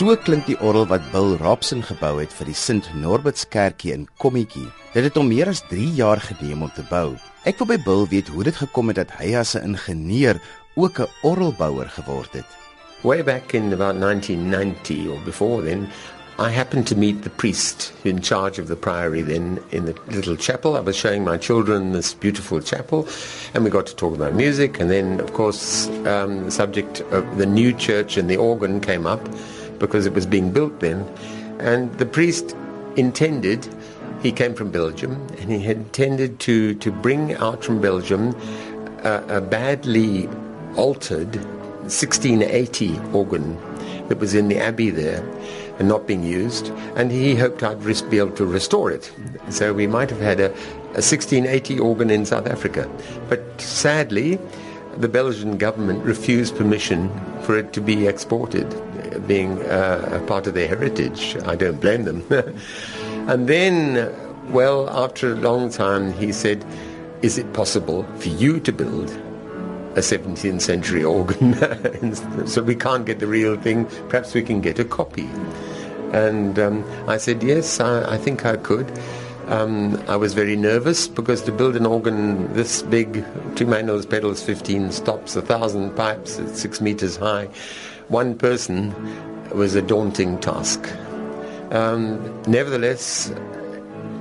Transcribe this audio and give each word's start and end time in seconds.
So 0.00 0.14
klink 0.16 0.46
die 0.48 0.54
orgel 0.64 0.86
wat 0.88 1.10
Bill 1.12 1.34
Robson 1.42 1.82
gebou 1.84 2.14
het 2.22 2.32
vir 2.32 2.48
die 2.48 2.56
Sint 2.56 2.86
Norbertskerkie 2.96 3.90
in 3.92 4.06
Kommetjie. 4.22 4.70
Dit 4.94 5.04
het 5.04 5.18
hom 5.20 5.28
meer 5.28 5.50
as 5.52 5.60
3 5.68 5.90
jaar 5.98 6.22
geneem 6.24 6.62
om 6.64 6.70
te 6.72 6.80
bou. 6.88 7.18
Ek 7.44 7.60
wil 7.60 7.68
by 7.68 7.76
Bill 7.84 8.06
weet 8.08 8.30
hoe 8.32 8.46
dit 8.48 8.56
gekom 8.56 8.88
het 8.88 8.96
dat 9.02 9.12
hy 9.18 9.34
as 9.36 9.52
'n 9.58 9.74
ingenieur 9.74 10.40
ook 10.80 11.00
'n 11.04 11.12
orgelbouer 11.22 11.92
geword 11.98 12.32
het. 12.32 12.48
Way 13.02 13.22
back 13.22 13.52
in 13.52 13.74
about 13.74 14.00
1990 14.00 15.10
or 15.12 15.20
before 15.26 15.62
then, 15.62 15.86
I 16.38 16.48
happened 16.48 16.86
to 16.86 16.96
meet 16.96 17.22
the 17.22 17.36
priest 17.36 17.92
in 18.02 18.22
charge 18.22 18.58
of 18.58 18.68
the 18.68 18.76
priory 18.76 19.22
then 19.22 19.58
in 19.68 19.84
the 19.84 19.94
little 20.08 20.36
chapel. 20.36 20.76
I 20.76 20.80
was 20.80 20.96
showing 20.96 21.24
my 21.24 21.36
children 21.36 21.92
this 21.92 22.14
beautiful 22.14 22.62
chapel, 22.62 23.06
and 23.52 23.64
we 23.64 23.70
got 23.70 23.86
to 23.88 23.94
talk 23.94 24.14
about 24.14 24.32
music. 24.32 24.80
And 24.80 24.88
then, 24.88 25.20
of 25.20 25.34
course, 25.34 25.90
um, 26.06 26.44
the 26.44 26.50
subject 26.50 27.02
of 27.12 27.24
the 27.36 27.44
new 27.44 27.74
church 27.74 28.16
and 28.16 28.30
the 28.30 28.38
organ 28.38 28.80
came 28.80 29.04
up 29.06 29.20
because 29.80 30.06
it 30.06 30.14
was 30.14 30.26
being 30.26 30.52
built 30.52 30.78
then. 30.78 31.00
And 31.58 31.92
the 31.98 32.06
priest 32.06 32.54
intended, 32.94 33.66
he 34.22 34.30
came 34.30 34.54
from 34.54 34.70
Belgium, 34.70 35.12
and 35.40 35.50
he 35.50 35.58
had 35.58 35.78
intended 35.78 36.38
to, 36.40 36.74
to 36.76 36.92
bring 36.92 37.34
out 37.34 37.64
from 37.64 37.80
Belgium 37.80 38.36
a, 39.02 39.38
a 39.38 39.40
badly 39.40 40.28
altered 40.76 41.34
1680 41.90 43.00
organ 43.12 43.56
that 44.08 44.18
was 44.18 44.34
in 44.34 44.48
the 44.48 44.58
abbey 44.58 44.90
there 44.90 45.24
and 45.78 45.88
not 45.88 46.06
being 46.06 46.22
used, 46.22 46.68
and 46.94 47.10
he 47.10 47.34
hoped 47.34 47.62
I'd 47.62 47.82
be 48.10 48.18
able 48.18 48.32
to 48.32 48.44
restore 48.44 48.90
it. 48.90 49.10
So 49.48 49.72
we 49.72 49.86
might 49.86 50.10
have 50.10 50.20
had 50.20 50.38
a, 50.38 50.50
a 50.92 51.00
1680 51.00 51.78
organ 51.78 52.10
in 52.10 52.26
South 52.26 52.46
Africa. 52.46 52.88
But 53.28 53.60
sadly, 53.60 54.38
the 54.98 55.08
Belgian 55.08 55.56
government 55.56 56.04
refused 56.04 56.56
permission 56.56 57.10
for 57.42 57.56
it 57.56 57.72
to 57.72 57.80
be 57.80 58.06
exported, 58.06 58.70
being 59.26 59.60
uh, 59.62 60.20
a 60.22 60.26
part 60.26 60.46
of 60.46 60.54
their 60.54 60.68
heritage. 60.68 61.36
I 61.44 61.56
don't 61.56 61.80
blame 61.80 62.04
them. 62.04 62.24
and 63.28 63.48
then, 63.48 64.12
well, 64.50 64.88
after 64.90 65.32
a 65.32 65.36
long 65.36 65.70
time, 65.70 66.12
he 66.12 66.32
said, 66.32 66.64
Is 67.22 67.38
it 67.38 67.52
possible 67.52 68.04
for 68.18 68.28
you 68.28 68.60
to 68.60 68.72
build 68.72 69.10
a 69.96 70.00
17th 70.00 70.60
century 70.60 71.02
organ. 71.02 72.46
so 72.46 72.62
we 72.62 72.76
can't 72.76 73.04
get 73.04 73.18
the 73.18 73.26
real 73.26 73.56
thing. 73.56 73.86
Perhaps 74.08 74.34
we 74.34 74.42
can 74.42 74.60
get 74.60 74.78
a 74.78 74.84
copy. 74.84 75.28
And 76.12 76.58
um, 76.58 76.84
I 77.08 77.16
said, 77.16 77.42
yes, 77.42 77.80
I, 77.80 78.14
I 78.14 78.18
think 78.18 78.44
I 78.46 78.56
could. 78.56 78.90
Um, 79.46 80.00
I 80.06 80.14
was 80.14 80.32
very 80.32 80.54
nervous 80.54 81.08
because 81.08 81.42
to 81.42 81.52
build 81.52 81.74
an 81.74 81.86
organ 81.86 82.52
this 82.52 82.82
big, 82.82 83.24
two 83.56 83.66
manuals, 83.66 84.06
pedals, 84.06 84.42
15 84.42 84.92
stops, 84.92 85.34
a 85.34 85.42
thousand 85.42 85.96
pipes, 85.96 86.38
it's 86.38 86.60
six 86.60 86.80
meters 86.80 87.16
high, 87.16 87.48
one 88.10 88.36
person 88.36 88.94
was 89.54 89.74
a 89.74 89.82
daunting 89.82 90.38
task. 90.38 90.86
Um, 91.70 92.20
nevertheless, 92.46 93.32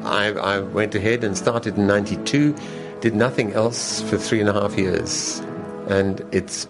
I, 0.04 0.28
I 0.28 0.59
went 0.59 0.95
ahead 0.95 1.23
and 1.23 1.36
started 1.36 1.78
in 1.78 1.88
92, 1.88 2.56
did 3.02 3.16
nothing 3.16 3.54
else 3.54 4.02
for 4.04 4.17
three 4.17 4.40
and 4.40 4.50
a 4.50 4.54
half 4.54 4.78
years 4.78 5.42
and 5.88 6.22
it's 6.32 6.67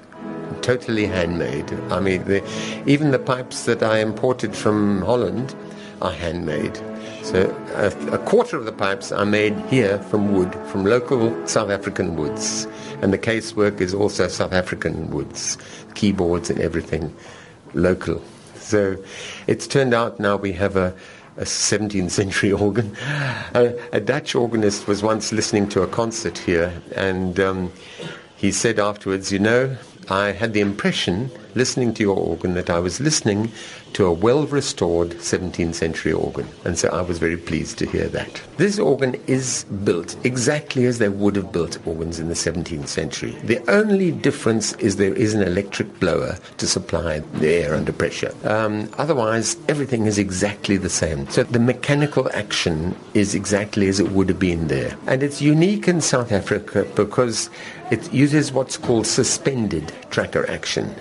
totally 0.61 1.05
handmade. 1.05 1.71
I 1.91 1.99
mean, 1.99 2.23
the, 2.23 2.43
even 2.85 3.11
the 3.11 3.19
pipes 3.19 3.65
that 3.65 3.83
I 3.83 3.99
imported 3.99 4.55
from 4.55 5.01
Holland 5.01 5.53
are 6.01 6.11
handmade. 6.11 6.77
So 7.23 7.53
a, 7.75 7.87
a, 8.13 8.17
quarter 8.19 8.57
of 8.57 8.65
the 8.65 8.71
pipes 8.71 9.11
are 9.11 9.25
made 9.25 9.59
here 9.67 9.99
from 10.03 10.33
wood, 10.33 10.55
from 10.67 10.85
local 10.85 11.35
South 11.45 11.69
African 11.69 12.15
woods. 12.15 12.65
And 13.01 13.13
the 13.13 13.17
casework 13.17 13.81
is 13.81 13.93
also 13.93 14.27
South 14.27 14.53
African 14.53 15.09
woods, 15.09 15.57
keyboards 15.95 16.49
and 16.49 16.59
everything 16.59 17.15
local. 17.73 18.21
So 18.55 18.97
it's 19.47 19.67
turned 19.67 19.93
out 19.93 20.19
now 20.19 20.35
we 20.35 20.51
have 20.53 20.75
a, 20.75 20.93
a 21.37 21.43
17th 21.43 22.11
century 22.11 22.51
organ. 22.65 22.95
A, 23.55 23.75
a, 23.93 23.99
Dutch 23.99 24.35
organist 24.35 24.87
was 24.87 25.01
once 25.01 25.31
listening 25.31 25.69
to 25.69 25.81
a 25.81 25.87
concert 25.87 26.37
here, 26.37 26.71
and 26.95 27.39
um, 27.39 27.71
he 28.35 28.51
said 28.51 28.79
afterwards, 28.79 29.31
You 29.31 29.39
know, 29.39 29.77
I 30.09 30.31
had 30.31 30.53
the 30.53 30.61
impression, 30.61 31.31
listening 31.55 31.93
to 31.95 32.03
your 32.03 32.17
organ, 32.17 32.53
that 32.53 32.69
I 32.69 32.79
was 32.79 32.99
listening 32.99 33.51
to 33.93 34.05
a 34.05 34.13
well 34.13 34.45
restored 34.47 35.11
17th 35.11 35.75
century 35.75 36.13
organ. 36.13 36.47
And 36.65 36.77
so 36.77 36.89
I 36.89 37.01
was 37.01 37.19
very 37.19 37.37
pleased 37.37 37.77
to 37.79 37.85
hear 37.85 38.07
that. 38.09 38.41
This 38.57 38.79
organ 38.79 39.15
is 39.27 39.65
built 39.83 40.15
exactly 40.25 40.85
as 40.85 40.99
they 40.99 41.09
would 41.09 41.35
have 41.35 41.51
built 41.51 41.79
organs 41.87 42.19
in 42.19 42.27
the 42.27 42.33
17th 42.33 42.87
century. 42.87 43.31
The 43.43 43.59
only 43.69 44.11
difference 44.11 44.73
is 44.73 44.95
there 44.95 45.13
is 45.13 45.33
an 45.33 45.41
electric 45.41 45.99
blower 45.99 46.37
to 46.57 46.67
supply 46.67 47.19
the 47.19 47.49
air 47.49 47.75
under 47.75 47.93
pressure. 47.93 48.33
Um, 48.43 48.89
otherwise, 48.97 49.57
everything 49.67 50.05
is 50.05 50.17
exactly 50.17 50.77
the 50.77 50.89
same. 50.89 51.27
So 51.29 51.43
the 51.43 51.59
mechanical 51.59 52.29
action 52.33 52.95
is 53.13 53.35
exactly 53.35 53.87
as 53.87 53.99
it 53.99 54.11
would 54.11 54.29
have 54.29 54.39
been 54.39 54.67
there. 54.67 54.97
And 55.07 55.23
it's 55.23 55.41
unique 55.41 55.87
in 55.87 56.01
South 56.01 56.31
Africa 56.31 56.85
because 56.95 57.49
it 57.91 58.13
uses 58.13 58.51
what's 58.51 58.77
called 58.77 59.07
suspended 59.07 59.91
tracker 60.09 60.49
action. 60.49 60.93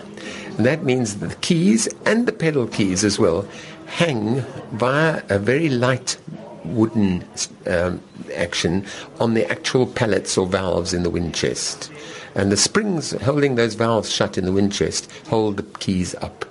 That 0.59 0.83
means 0.83 1.19
the 1.19 1.35
keys 1.37 1.89
and 2.05 2.27
the 2.27 2.33
pedal 2.33 2.67
keys 2.67 3.05
as 3.05 3.19
well 3.19 3.47
hang 3.87 4.41
via 4.73 5.23
a 5.29 5.39
very 5.39 5.69
light 5.69 6.19
wooden 6.65 7.25
um, 7.67 8.03
action 8.35 8.85
on 9.21 9.35
the 9.35 9.49
actual 9.51 9.87
pallets 9.87 10.37
or 10.37 10.47
valves 10.47 10.93
in 10.93 11.05
the 11.05 11.11
wind 11.11 11.35
chest. 11.35 11.91
And 12.35 12.53
the 12.53 12.57
springs 12.57 13.13
holding 13.13 13.55
those 13.55 13.75
valves 13.75 14.11
shut 14.11 14.37
in 14.37 14.45
the 14.45 14.53
wind 14.53 14.73
chest 14.73 15.11
hold 15.29 15.57
the 15.59 15.79
keys 15.79 16.15
up. 16.17 16.45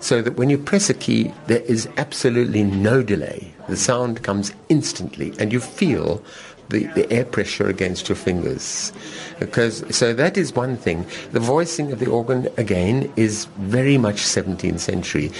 So 0.00 0.22
that 0.22 0.36
when 0.36 0.50
you 0.50 0.58
press 0.58 0.88
a 0.88 0.94
key, 0.94 1.32
there 1.46 1.62
is 1.62 1.88
absolutely 1.96 2.62
no 2.62 3.02
delay. 3.02 3.52
The 3.68 3.76
sound 3.76 4.22
comes 4.22 4.52
instantly, 4.68 5.32
and 5.40 5.52
you 5.52 5.58
feel 5.58 6.22
the, 6.68 6.86
the 6.88 7.10
air 7.12 7.24
pressure 7.24 7.68
against 7.68 8.08
your 8.08 8.16
fingers. 8.16 8.92
Because 9.38 9.84
so 9.94 10.12
that 10.14 10.36
is 10.36 10.54
one 10.54 10.76
thing. 10.76 11.06
The 11.32 11.40
voicing 11.40 11.92
of 11.92 11.98
the 11.98 12.10
organ 12.10 12.48
again 12.56 13.12
is 13.16 13.46
very 13.56 13.98
much 13.98 14.16
17th 14.16 14.80
century, 14.80 15.32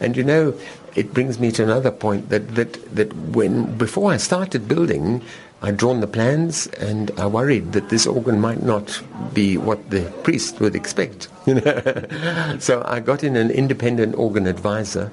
and 0.00 0.16
you 0.16 0.24
know. 0.24 0.54
It 0.96 1.12
brings 1.12 1.38
me 1.38 1.52
to 1.52 1.62
another 1.62 1.90
point 1.90 2.30
that, 2.30 2.54
that, 2.54 2.96
that 2.96 3.14
when 3.14 3.76
before 3.76 4.10
I 4.12 4.16
started 4.16 4.66
building, 4.66 5.20
I'd 5.62 5.76
drawn 5.78 6.00
the 6.00 6.06
plans 6.06 6.66
and 6.78 7.10
I 7.18 7.26
worried 7.26 7.72
that 7.72 7.88
this 7.88 8.06
organ 8.06 8.40
might 8.40 8.62
not 8.62 9.02
be 9.34 9.56
what 9.56 9.90
the 9.90 10.10
priest 10.22 10.60
would 10.60 10.74
expect. 10.74 11.28
so 12.62 12.82
I 12.86 13.00
got 13.00 13.24
in 13.24 13.36
an 13.36 13.50
independent 13.50 14.14
organ 14.16 14.46
advisor 14.46 15.10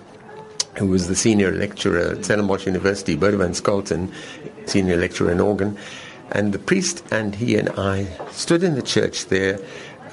who 0.78 0.88
was 0.88 1.08
the 1.08 1.16
senior 1.16 1.52
lecturer 1.52 2.12
at 2.12 2.26
Stellenbosch 2.26 2.66
University, 2.66 3.16
Bodevan 3.16 3.52
Skolton, 3.52 4.12
senior 4.66 4.98
lecturer 4.98 5.32
in 5.32 5.40
organ. 5.40 5.78
And 6.32 6.54
the 6.54 6.60
priest 6.60 7.04
and 7.12 7.36
he 7.36 7.56
and 7.56 7.70
I 7.72 8.08
stood 8.32 8.64
in 8.64 8.76
the 8.76 8.82
church 8.82 9.28
there, 9.28 9.60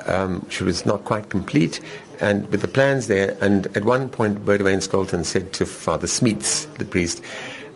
um, 0.06 0.41
which 0.41 0.61
was 0.61 0.84
not 0.84 1.05
quite 1.05 1.31
complete, 1.31 1.81
and 2.21 2.49
with 2.50 2.60
the 2.60 2.69
plans 2.69 3.06
there. 3.06 3.37
And 3.41 3.66
at 3.77 3.84
one 3.84 4.09
point, 4.09 4.44
Bodevan 4.44 4.87
Skolton 4.87 5.25
said 5.25 5.53
to 5.55 5.66
Father 5.66 6.06
Smits, 6.06 6.72
the 6.77 6.84
priest, 6.84 7.22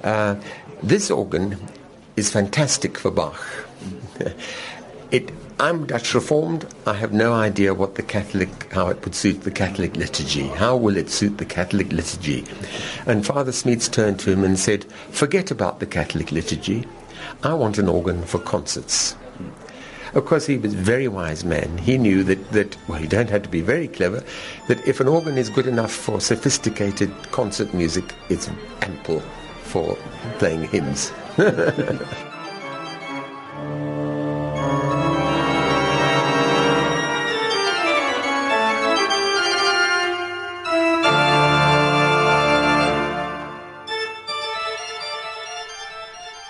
uh, 0.03 0.37
This 0.83 1.11
organ 1.11 1.57
is 2.17 2.31
fantastic 2.31 2.99
for 2.99 3.11
Bach. 3.11 3.43
it 5.11 5.31
I'm 5.61 5.87
Dutch 5.87 6.15
Reformed. 6.15 6.67
I 6.85 6.95
have 6.95 7.13
no 7.13 7.33
idea 7.33 7.75
what 7.75 7.95
the 7.95 8.03
Catholic, 8.03 8.73
how 8.73 8.89
it 8.89 9.05
would 9.05 9.15
suit 9.15 9.43
the 9.43 9.53
Catholic 9.53 9.95
liturgy. 9.95 10.49
How 10.49 10.77
will 10.77 10.97
it 10.97 11.11
suit 11.11 11.39
the 11.39 11.45
Catholic 11.45 11.93
liturgy? 11.93 12.45
And 13.07 13.25
Father 13.25 13.53
Smeets 13.53 13.91
turned 13.91 14.19
to 14.21 14.33
him 14.33 14.43
and 14.43 14.59
said, 14.59 14.85
Forget 15.11 15.53
about 15.53 15.79
the 15.79 15.87
Catholic 15.87 16.33
liturgy. 16.33 16.89
I 17.45 17.55
want 17.55 17.79
an 17.79 17.89
organ 17.89 18.25
for 18.25 18.41
concerts. 18.41 19.15
Of 20.15 20.27
course, 20.27 20.45
he 20.47 20.59
was 20.59 20.75
a 20.75 20.77
very 20.77 21.07
wise 21.07 21.45
man. 21.45 21.79
He 21.79 21.99
knew 21.99 22.25
that, 22.25 22.51
that, 22.51 22.77
well, 22.89 23.01
you 23.01 23.09
don't 23.09 23.31
have 23.31 23.45
to 23.45 23.49
be 23.49 23.61
very 23.61 23.87
clever, 23.87 24.25
that 24.67 24.87
if 24.89 24.99
an 24.99 25.07
organ 25.07 25.39
is 25.39 25.51
good 25.51 25.69
enough 25.69 25.93
for 25.93 26.21
sophisticated 26.21 27.13
concert 27.31 27.73
music, 27.73 28.13
it's 28.29 28.51
ample 28.83 29.21
for 29.63 29.97
playing 30.39 30.65
hymns. 30.65 31.13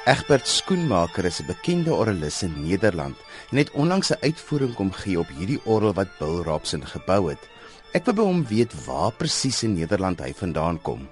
Egbert 0.04 0.44
Skoenmaker 0.46 1.24
is 1.24 1.40
'n 1.40 1.46
bekende 1.46 1.94
orgelis 1.94 2.42
in 2.42 2.54
Nederland 2.66 3.16
en 3.50 3.56
het 3.56 3.70
onlangs 3.70 4.10
'n 4.10 4.20
uitvoering 4.20 4.74
kom 4.74 4.92
gee 4.92 5.18
op 5.18 5.28
hierdie 5.38 5.60
orgel 5.64 5.92
wat 5.92 6.18
Bill 6.18 6.42
Robson 6.44 6.86
gebou 6.86 7.28
het. 7.30 7.48
Ek 7.92 8.04
wil 8.04 8.14
by 8.14 8.20
hom 8.20 8.46
weet 8.46 8.84
waar 8.84 9.12
presies 9.12 9.62
in 9.62 9.74
Nederland 9.74 10.20
hy 10.20 10.32
vandaan 10.36 10.82
kom. 10.82 11.08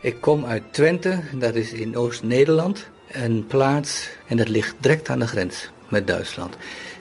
Ik 0.00 0.20
kom 0.20 0.44
uit 0.44 0.62
Twente, 0.70 1.20
dat 1.32 1.54
is 1.54 1.72
in 1.72 1.96
Oost-Nederland, 1.96 2.86
een 3.08 3.46
plaats 3.46 4.08
en 4.26 4.36
dat 4.36 4.48
ligt 4.48 4.74
direct 4.80 5.08
aan 5.08 5.18
de 5.18 5.26
grens 5.26 5.70
met 5.88 6.06
Duitsland. 6.06 6.56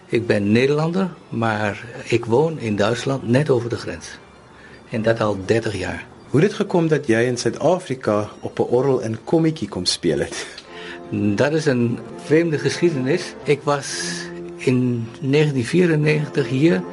Ik 0.06 0.28
ben 0.28 0.51
Nederlander, 0.51 1.10
maar 1.30 1.84
ik 2.04 2.25
woon 2.25 2.60
in 2.60 2.75
Duitsland 2.75 3.28
net 3.28 3.50
over 3.50 3.69
de 3.69 3.78
grens. 3.78 4.07
En 4.89 5.01
dat 5.01 5.19
al 5.19 5.38
30 5.46 5.75
jaar. 5.75 6.06
Hoe 6.30 6.42
het 6.42 6.54
gekom 6.54 6.88
dat 6.88 7.07
jy 7.07 7.19
in 7.19 7.38
Suid-Afrika 7.38 8.30
op 8.39 8.60
'n 8.60 8.62
orgel 8.62 9.00
in 9.00 9.24
Kommetjie 9.24 9.68
kom 9.68 9.86
speel 9.86 10.19
het? 10.19 10.62
Dat 11.15 11.54
is 11.54 11.65
een 11.65 12.00
vreemde 12.15 12.57
geschiedenis. 12.57 13.33
Ik 13.44 13.62
was 13.63 14.13
in 14.56 15.07
1994 15.21 16.48
hier 16.48 16.83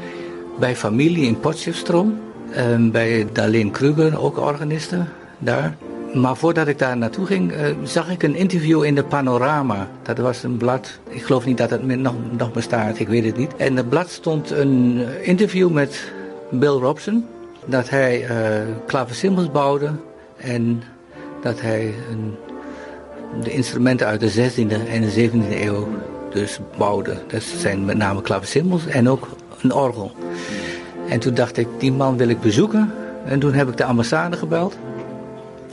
bij 0.59 0.77
familie 0.77 1.27
in 1.27 1.41
Potchefstroom. 1.41 2.21
Um, 2.57 2.91
bij 2.91 3.27
Darlene 3.33 3.71
Kruger, 3.71 4.21
ook 4.21 4.39
organiste 4.39 5.05
daar. 5.39 5.77
Maar 6.15 6.37
voordat 6.37 6.69
ik 6.69 6.79
daar 6.79 6.97
naartoe 6.97 7.27
ging, 7.27 7.53
uh, 7.53 7.59
zag 7.85 8.11
ik 8.11 8.23
een 8.23 8.35
interview 8.35 8.85
in 8.85 8.95
de 8.95 9.05
Panorama. 9.05 9.89
Dat 10.03 10.19
was 10.19 10.43
een 10.43 10.57
blad, 10.57 10.99
ik 11.09 11.23
geloof 11.23 11.47
niet 11.47 11.59
dat 11.59 11.71
het 11.71 11.97
nog, 11.97 12.15
nog 12.37 12.53
bestaat, 12.53 12.99
ik 12.99 13.09
weet 13.09 13.25
het 13.25 13.37
niet. 13.37 13.57
En 13.57 13.77
het 13.77 13.89
blad 13.89 14.11
stond 14.11 14.51
een 14.51 15.07
interview 15.23 15.71
met 15.71 16.13
Bill 16.51 16.79
Robson. 16.79 17.27
Dat 17.67 17.89
hij 17.89 18.29
uh, 18.91 19.53
bouwde 19.53 19.91
en 20.37 20.83
dat 21.43 21.61
hij 21.61 21.95
een, 22.11 22.35
de 23.43 23.51
instrumenten 23.51 24.07
uit 24.07 24.21
de 24.21 24.51
16e 24.51 24.89
en 24.89 25.01
de 25.01 25.31
17e 25.31 25.63
eeuw 25.63 25.89
dus 26.33 26.59
bouwde. 26.79 27.17
Dat 27.27 27.43
zijn 27.43 27.85
met 27.85 27.97
name 27.97 28.23
klaversymbals 28.23 28.87
en 28.87 29.09
ook 29.09 29.29
een 29.63 29.73
orgel. 29.75 30.13
En 31.09 31.21
toen 31.21 31.35
dacht 31.35 31.57
ik, 31.57 31.69
die 31.79 31.93
man 31.93 32.17
wil 32.17 32.29
ik 32.29 32.41
bezoeken. 32.41 32.93
En 33.25 33.39
toen 33.39 33.53
heb 33.53 33.69
ik 33.69 33.77
de 33.77 33.85
ambassade 33.85 34.37
gebeld. 34.37 34.77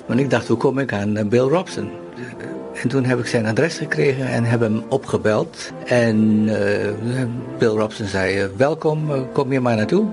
Want 0.06 0.20
ik 0.20 0.30
dacht, 0.30 0.48
hoe 0.48 0.58
kom 0.58 0.80
ik 0.80 0.94
aan 0.94 1.18
eh, 1.18 1.26
Bill 1.26 1.48
Robson? 1.48 1.90
En 2.82 2.90
toen 2.90 3.04
heb 3.04 3.20
ik 3.20 3.26
zijn 3.26 3.46
adres 3.46 3.78
gekregen 3.78 4.28
en 4.28 4.44
heb 4.44 4.60
hem 4.60 4.84
opgebeld. 4.90 5.72
En 5.86 6.44
uh, 6.44 6.54
Bill 7.58 7.70
Robson 7.70 8.06
zei, 8.06 8.44
uh, 8.44 8.50
welkom, 8.58 9.10
kom 9.34 9.52
je 9.52 9.60
maar 9.60 9.76
naartoe. 9.76 10.06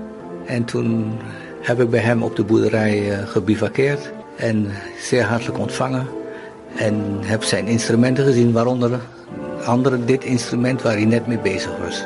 En 0.45 0.65
toen 0.65 1.17
heb 1.61 1.81
ik 1.81 1.89
bij 1.89 1.99
hem 1.99 2.23
op 2.23 2.35
de 2.35 2.43
boerderij 2.43 3.17
gebivakkeerd. 3.25 4.11
En 4.35 4.71
zeer 5.01 5.23
hartelijk 5.23 5.59
ontvangen. 5.59 6.07
En 6.75 7.19
heb 7.21 7.43
zijn 7.43 7.67
instrumenten 7.67 8.23
gezien, 8.25 8.51
waaronder 8.51 8.99
andere 9.65 10.05
dit 10.05 10.23
instrument 10.23 10.81
waar 10.81 10.93
hij 10.93 11.05
net 11.05 11.27
mee 11.27 11.39
bezig 11.39 11.77
was. 11.77 12.05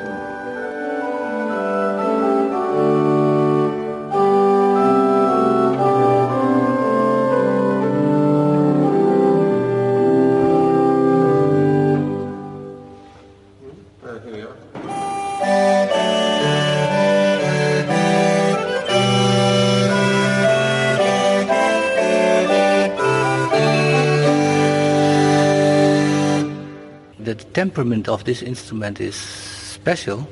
Temperament 27.59 28.07
of 28.07 28.23
this 28.23 28.41
instrument 28.41 29.01
is 29.01 29.15
special 29.15 30.25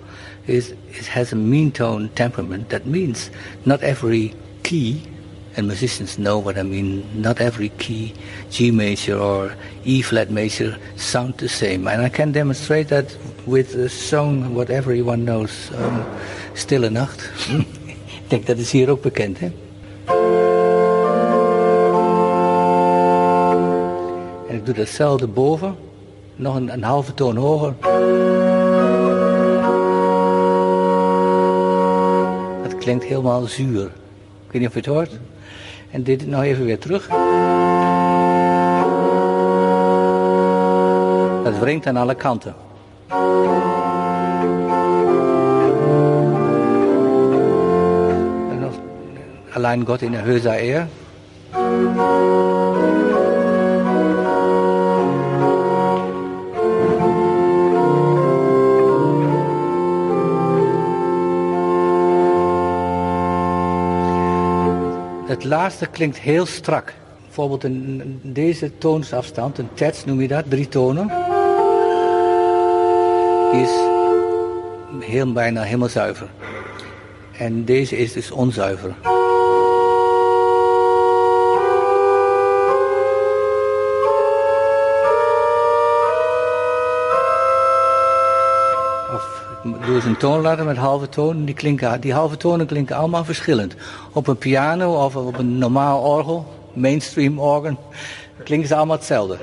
is 0.47 0.71
it 0.99 1.07
has 1.07 1.33
a 1.33 1.35
mean 1.35 1.69
tone 1.73 2.07
temperament. 2.15 2.69
That 2.69 2.85
means 2.85 3.29
not 3.65 3.83
every 3.83 4.33
key, 4.63 5.03
and 5.57 5.67
musicians 5.67 6.17
know 6.17 6.37
what 6.39 6.57
I 6.57 6.63
mean, 6.63 7.03
not 7.21 7.41
every 7.41 7.67
key, 7.83 8.13
G 8.49 8.71
major 8.71 9.17
or 9.19 9.53
E 9.83 10.01
flat 10.01 10.29
major, 10.31 10.77
sound 10.95 11.33
the 11.39 11.49
same. 11.49 11.85
And 11.89 12.01
I 12.01 12.07
can 12.07 12.31
demonstrate 12.31 12.87
that 12.95 13.07
with 13.45 13.75
a 13.75 13.89
song 13.89 14.55
what 14.55 14.69
everyone 14.69 15.25
knows, 15.25 15.69
um, 15.75 16.05
Stille 16.53 16.89
Nacht. 16.89 17.19
Ik 18.23 18.29
denk 18.29 18.45
dat 18.45 18.57
is 18.57 18.71
hier 18.71 18.89
ook 18.89 19.01
bekend, 19.01 19.39
hè? 19.39 19.51
En 24.49 24.55
ik 24.55 24.65
doe 24.65 24.75
datzelfde 24.75 25.27
boven. 25.27 25.86
Nog 26.37 26.55
een, 26.55 26.73
een 26.73 26.83
halve 26.83 27.13
toon 27.13 27.35
hoger. 27.35 27.73
Het 32.61 32.77
klinkt 32.77 33.03
helemaal 33.03 33.41
zuur. 33.41 33.85
Ik 33.85 34.51
weet 34.51 34.61
niet 34.61 34.67
of 34.67 34.73
je 34.73 34.79
het 34.79 34.89
hoort. 34.89 35.19
En 35.91 36.03
dit 36.03 36.27
nog 36.27 36.41
even 36.41 36.65
weer 36.65 36.79
terug. 36.79 37.07
Het 41.43 41.59
wringt 41.59 41.85
aan 41.85 41.97
alle 41.97 42.15
kanten. 42.15 42.55
En 48.49 48.59
nog 48.59 48.73
Allein 49.53 49.85
Gott 49.85 50.01
in 50.01 50.11
de 50.11 50.17
höchster 50.17 50.59
Ehr. 50.59 50.87
Het 65.37 65.45
laatste 65.45 65.85
klinkt 65.85 66.19
heel 66.19 66.45
strak. 66.45 66.93
Bijvoorbeeld 67.25 67.63
in 67.63 68.19
deze 68.23 68.77
toonsafstand, 68.77 69.57
een 69.57 69.69
terts 69.73 70.05
noem 70.05 70.21
je 70.21 70.27
dat, 70.27 70.49
drie 70.49 70.67
tonen. 70.67 71.07
Die 73.51 73.61
is 73.61 73.75
heel, 75.09 75.33
bijna 75.33 75.61
helemaal 75.61 75.89
zuiver. 75.89 76.27
En 77.37 77.65
deze 77.65 77.97
is 77.97 78.13
dus 78.13 78.31
onzuiver. 78.31 78.95
Eens 89.95 90.05
een 90.05 90.17
toonladder 90.17 90.65
met 90.65 90.77
halve 90.77 91.09
tonen. 91.09 91.45
Die, 91.45 91.55
klinken, 91.55 92.01
die 92.01 92.13
halve 92.13 92.37
tonen 92.37 92.65
klinken 92.65 92.95
allemaal 92.95 93.25
verschillend. 93.25 93.75
Op 94.13 94.27
een 94.27 94.37
piano 94.37 95.03
of 95.05 95.15
op 95.15 95.37
een 95.37 95.57
normaal 95.57 96.01
orgel, 96.01 96.45
mainstream 96.73 97.39
organ, 97.39 97.77
klinken 98.43 98.67
ze 98.67 98.75
allemaal 98.75 98.95
hetzelfde. 98.95 99.37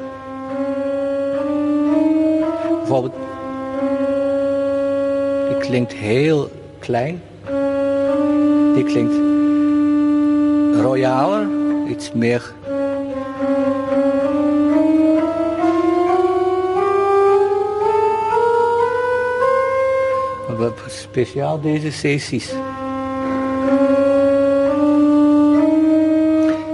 Bijvoorbeeld, 2.78 3.14
die 5.48 5.58
klinkt 5.58 5.92
heel 5.92 6.50
klein. 6.78 7.22
Die 8.74 8.84
klinkt 8.84 9.14
royaler, 10.82 11.46
iets 11.88 12.12
meer 12.12 12.52
speciaal 20.86 21.60
deze 21.60 21.92
sessies. 21.92 22.48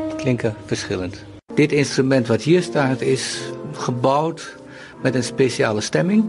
Die 0.08 0.16
klinken 0.16 0.54
verschillend. 0.66 1.24
Dit 1.54 1.72
instrument 1.72 2.26
wat 2.26 2.42
hier 2.42 2.62
staat 2.62 3.00
is 3.00 3.40
gebouwd 3.72 4.56
met 5.02 5.14
een 5.14 5.24
speciale 5.24 5.80
stemming. 5.80 6.24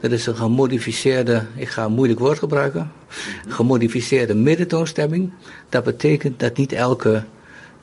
Dat 0.00 0.10
is 0.10 0.26
een 0.26 0.36
gemodificeerde, 0.36 1.46
ik 1.56 1.68
ga 1.68 1.84
een 1.84 1.92
moeilijk 1.92 2.20
woord 2.20 2.38
gebruiken, 2.38 2.92
gemodificeerde 3.48 4.34
middentoonstemming. 4.34 5.32
Dat 5.68 5.84
betekent 5.84 6.40
dat 6.40 6.56
niet 6.56 6.72
elke 6.72 7.24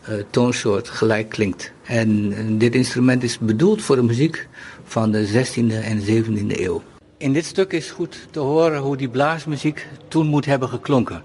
uh, 0.09 0.15
toonsoort 0.29 0.89
gelijk 0.89 1.29
klinkt. 1.29 1.71
En, 1.83 2.33
en 2.35 2.57
dit 2.57 2.75
instrument 2.75 3.23
is 3.23 3.37
bedoeld 3.37 3.81
voor 3.81 3.95
de 3.95 4.03
muziek 4.03 4.47
van 4.83 5.11
de 5.11 5.27
16e 5.27 5.83
en 5.83 6.01
17e 6.01 6.59
eeuw. 6.59 6.81
In 7.17 7.34
dit 7.34 7.45
stuk 7.45 7.72
is 7.74 7.91
goed 7.91 8.27
te 8.31 8.39
horen 8.39 8.79
hoe 8.79 8.98
die 8.98 9.10
blaasmuziek 9.10 9.88
toen 10.07 10.27
moet 10.27 10.45
hebben 10.45 10.69
geklonken. 10.69 11.24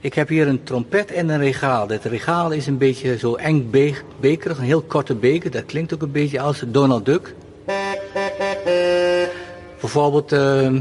Ik 0.00 0.14
heb 0.14 0.28
hier 0.28 0.48
een 0.48 0.62
trompet 0.62 1.10
en 1.10 1.28
een 1.28 1.38
regaal. 1.38 1.86
Dat 1.86 2.04
regaal 2.04 2.50
is 2.50 2.66
een 2.66 2.78
beetje 2.78 3.18
zo 3.18 3.34
eng 3.34 3.70
be 3.70 3.94
bekerig, 4.20 4.58
een 4.58 4.64
heel 4.64 4.82
korte 4.82 5.14
beker. 5.14 5.50
Dat 5.50 5.66
klinkt 5.66 5.94
ook 5.94 6.02
een 6.02 6.12
beetje 6.12 6.40
als 6.40 6.64
Donald 6.66 7.04
Duck. 7.04 7.34
Bijvoorbeeld, 9.80 10.32
uh, 10.32 10.80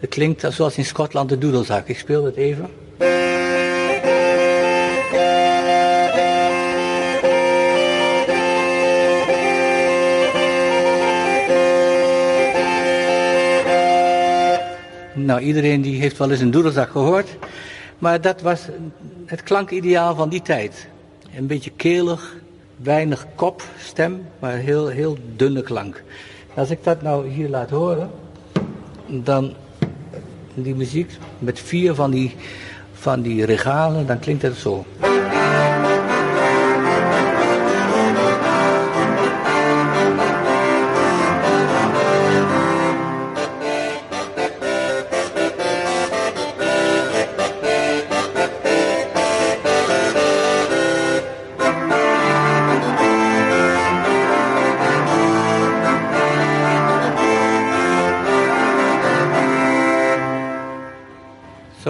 het 0.00 0.10
klinkt 0.10 0.46
zoals 0.48 0.76
in 0.76 0.84
Schotland 0.84 1.28
de 1.28 1.38
doedelzak. 1.38 1.88
Ik 1.88 1.98
speel 1.98 2.24
het 2.24 2.36
even. 2.36 2.70
Nou, 15.40 15.52
iedereen 15.52 15.82
die 15.82 16.00
heeft 16.00 16.18
wel 16.18 16.30
eens 16.30 16.40
een 16.40 16.50
doedelzak 16.50 16.90
gehoord. 16.90 17.36
Maar 17.98 18.20
dat 18.20 18.40
was 18.40 18.68
het 19.26 19.42
klankideaal 19.42 20.14
van 20.14 20.28
die 20.28 20.42
tijd. 20.42 20.88
Een 21.36 21.46
beetje 21.46 21.70
kelig, 21.76 22.36
weinig 22.76 23.26
kop, 23.34 23.62
stem, 23.78 24.26
maar 24.38 24.56
heel, 24.56 24.88
heel 24.88 25.16
dunne 25.36 25.62
klank. 25.62 26.02
Als 26.54 26.70
ik 26.70 26.84
dat 26.84 27.02
nou 27.02 27.28
hier 27.28 27.48
laat 27.48 27.70
horen, 27.70 28.10
dan 29.06 29.54
die 30.54 30.74
muziek 30.74 31.10
met 31.38 31.60
vier 31.60 31.94
van 31.94 32.10
die, 32.10 32.36
van 32.92 33.22
die 33.22 33.44
regalen, 33.44 34.06
dan 34.06 34.18
klinkt 34.18 34.42
het 34.42 34.56
zo. 34.56 34.84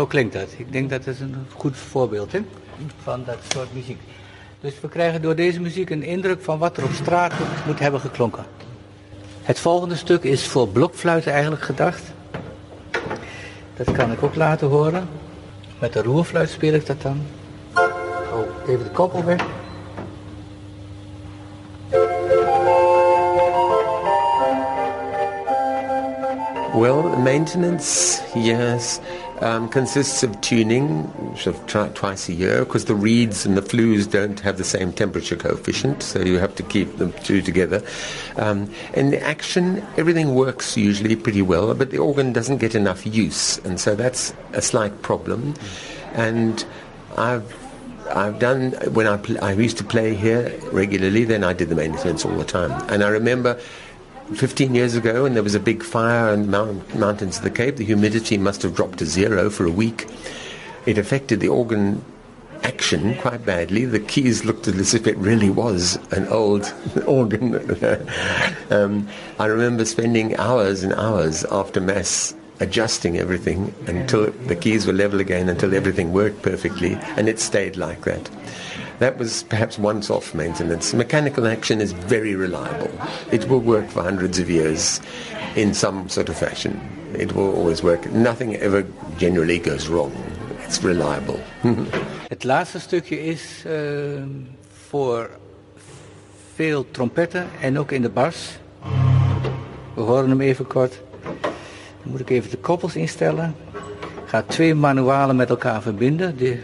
Zo 0.00 0.06
klinkt 0.06 0.32
dat. 0.32 0.48
Ik 0.56 0.72
denk 0.72 0.90
dat 0.90 1.06
is 1.06 1.20
een 1.20 1.46
goed 1.52 1.76
voorbeeld 1.76 2.32
hè, 2.32 2.40
van 3.02 3.22
dat 3.26 3.38
soort 3.48 3.74
muziek. 3.74 3.98
Dus 4.60 4.80
we 4.80 4.88
krijgen 4.88 5.22
door 5.22 5.34
deze 5.34 5.60
muziek 5.60 5.90
een 5.90 6.02
indruk 6.02 6.42
van 6.42 6.58
wat 6.58 6.76
er 6.76 6.84
op 6.84 6.92
straat 6.92 7.32
moet 7.66 7.78
hebben 7.78 8.00
geklonken. 8.00 8.44
Het 9.42 9.58
volgende 9.58 9.96
stuk 9.96 10.22
is 10.22 10.46
voor 10.46 10.68
blokfluiten 10.68 11.32
eigenlijk 11.32 11.62
gedacht. 11.62 12.02
Dat 13.76 13.92
kan 13.92 14.12
ik 14.12 14.22
ook 14.22 14.34
laten 14.34 14.68
horen. 14.68 15.08
Met 15.78 15.92
de 15.92 16.02
roerfluit 16.02 16.50
speel 16.50 16.74
ik 16.74 16.86
dat 16.86 17.02
dan. 17.02 17.22
Oh, 17.74 18.68
even 18.68 18.84
de 18.84 18.90
koppel 18.90 19.24
weg. 19.24 19.46
Well, 26.74 27.18
maintenance, 27.18 28.22
yes, 28.36 29.00
um, 29.40 29.68
consists 29.68 30.22
of 30.22 30.40
tuning 30.40 31.10
sort 31.36 31.74
of 31.74 31.94
twice 31.94 32.28
a 32.28 32.32
year 32.32 32.64
because 32.64 32.84
the 32.84 32.94
reeds 32.94 33.44
and 33.44 33.56
the 33.56 33.62
flues 33.62 34.06
don't 34.06 34.38
have 34.40 34.56
the 34.56 34.62
same 34.62 34.92
temperature 34.92 35.34
coefficient, 35.34 36.00
so 36.00 36.20
you 36.20 36.38
have 36.38 36.54
to 36.54 36.62
keep 36.62 36.98
them 36.98 37.12
two 37.24 37.42
together. 37.42 37.82
Um, 38.36 38.72
in 38.94 39.10
the 39.10 39.20
action, 39.20 39.84
everything 39.96 40.36
works 40.36 40.76
usually 40.76 41.16
pretty 41.16 41.42
well, 41.42 41.74
but 41.74 41.90
the 41.90 41.98
organ 41.98 42.32
doesn't 42.32 42.58
get 42.58 42.76
enough 42.76 43.04
use, 43.04 43.58
and 43.58 43.80
so 43.80 43.96
that's 43.96 44.32
a 44.52 44.62
slight 44.62 45.02
problem. 45.02 45.54
And 46.14 46.64
I've 47.18 47.52
I've 48.10 48.38
done 48.38 48.72
when 48.94 49.06
I 49.06 49.16
pl- 49.16 49.42
I 49.42 49.52
used 49.52 49.78
to 49.78 49.84
play 49.84 50.14
here 50.14 50.56
regularly. 50.72 51.24
Then 51.24 51.42
I 51.42 51.52
did 51.52 51.68
the 51.68 51.74
maintenance 51.74 52.24
all 52.24 52.36
the 52.36 52.44
time, 52.44 52.70
and 52.88 53.02
I 53.02 53.08
remember 53.08 53.60
15 54.34 54.74
years 54.74 54.94
ago 54.94 55.24
when 55.24 55.34
there 55.34 55.42
was 55.42 55.54
a 55.54 55.60
big 55.60 55.82
fire 55.82 56.32
in 56.32 56.42
the 56.42 56.48
mount- 56.48 56.94
mountains 56.94 57.38
of 57.38 57.44
the 57.44 57.50
Cape, 57.50 57.76
the 57.76 57.84
humidity 57.84 58.38
must 58.38 58.62
have 58.62 58.74
dropped 58.74 58.98
to 58.98 59.06
zero 59.06 59.50
for 59.50 59.66
a 59.66 59.70
week. 59.70 60.06
It 60.86 60.98
affected 60.98 61.40
the 61.40 61.48
organ 61.48 62.04
action 62.62 63.14
quite 63.16 63.44
badly. 63.44 63.84
The 63.84 64.00
keys 64.00 64.44
looked 64.44 64.68
as 64.68 64.94
if 64.94 65.06
it 65.06 65.16
really 65.16 65.50
was 65.50 65.98
an 66.12 66.26
old 66.28 66.72
organ. 67.06 67.54
um, 68.70 69.08
I 69.38 69.46
remember 69.46 69.84
spending 69.84 70.36
hours 70.36 70.82
and 70.82 70.92
hours 70.94 71.44
after 71.50 71.80
Mass 71.80 72.34
adjusting 72.60 73.18
everything 73.18 73.74
until 73.86 74.30
the 74.46 74.54
keys 74.54 74.86
were 74.86 74.92
level 74.92 75.18
again, 75.20 75.48
until 75.48 75.74
everything 75.74 76.12
worked 76.12 76.42
perfectly, 76.42 76.94
and 77.16 77.28
it 77.28 77.40
stayed 77.40 77.76
like 77.76 78.02
that. 78.04 78.28
That 79.00 79.16
was 79.16 79.44
perhaps 79.44 79.78
once 79.78 80.10
off 80.10 80.34
maintenance. 80.34 80.92
Mechanical 80.92 81.46
action 81.46 81.80
is 81.80 81.92
very 81.92 82.34
reliable. 82.34 82.90
It 83.32 83.48
will 83.48 83.60
work 83.60 83.88
for 83.88 84.02
hundreds 84.02 84.38
of 84.38 84.50
years 84.50 85.00
in 85.56 85.72
some 85.72 86.10
sort 86.10 86.28
of 86.28 86.36
fashion. 86.36 86.78
It 87.14 87.32
will 87.32 87.50
always 87.56 87.82
work. 87.82 88.12
Nothing 88.12 88.56
ever 88.56 88.84
generally 89.16 89.58
goes 89.58 89.88
wrong. 89.88 90.12
It's 90.66 90.82
reliable. 90.82 91.40
Het 92.28 92.44
laatste 92.44 92.80
stukje 92.80 93.24
is 93.24 93.64
uh, 93.66 93.72
voor 94.88 95.30
veel 96.54 96.90
trompetten 96.90 97.46
en 97.60 97.78
ook 97.78 97.92
in 97.92 98.02
de 98.02 98.10
bas. 98.10 98.58
We 99.94 100.00
horen 100.00 100.28
hem 100.28 100.40
even 100.40 100.66
kort. 100.66 101.00
Dan 102.02 102.10
moet 102.10 102.20
ik 102.20 102.30
even 102.30 102.50
de 102.50 102.58
koppels 102.58 102.96
instellen. 102.96 103.54
Ik 104.22 104.28
ga 104.28 104.42
twee 104.42 104.74
manualen 104.74 105.36
met 105.36 105.50
elkaar 105.50 105.82
verbinden. 105.82 106.36
De, 106.36 106.58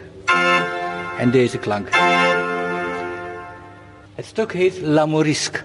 en 1.18 1.30
deze 1.30 1.58
klank. 1.58 1.88
Het 4.16 4.26
stuk 4.26 4.52
heet 4.52 4.80
La 4.80 5.06
Morisque. 5.06 5.62